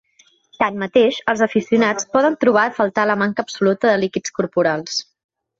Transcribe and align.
Tanmateix, 0.61 1.19
els 1.33 1.43
aficionats 1.47 2.09
poden 2.17 2.39
trobar 2.45 2.65
a 2.71 2.73
faltar 2.79 3.07
la 3.11 3.19
manca 3.25 3.47
absoluta 3.47 3.93
de 3.93 4.03
líquids 4.07 4.37
corporals. 4.41 4.99